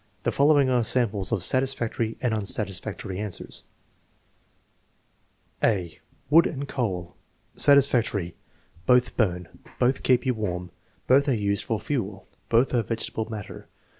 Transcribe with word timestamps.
The 0.23 0.31
following 0.31 0.67
are 0.67 0.83
samples 0.83 1.31
of 1.31 1.43
satis 1.43 1.75
factory 1.75 2.17
and 2.21 2.33
unsatisfactory 2.33 3.19
answers: 3.19 3.65
1 5.59 5.69
(a) 5.73 5.99
Wood 6.31 6.47
and 6.47 6.67
coal 6.67 7.15
Satisfactory. 7.55 8.33
"Both 8.87 9.15
burn." 9.15 9.47
"Both 9.77 10.01
keep 10.01 10.25
you 10.25 10.33
warm." 10.33 10.71
"Both 11.05 11.29
are 11.29 11.35
used 11.35 11.63
for 11.65 11.79
fuel." 11.79 12.25
"Both 12.49 12.73
are 12.73 12.81
vegetable 12.81 13.29
matter." 13.29 13.67